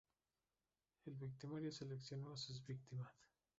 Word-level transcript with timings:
El 1.05 1.13
victimario 1.13 1.71
seleccionó 1.71 2.31
a 2.31 2.37
sus 2.37 2.65
víctimas. 2.65 3.13